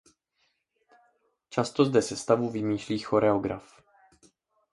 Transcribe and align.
Často 1.49 1.85
zde 1.85 2.01
sestavu 2.01 2.49
vymýšlí 2.49 2.99
choreograf. 2.99 3.81